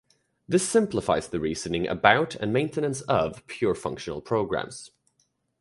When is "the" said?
1.27-1.39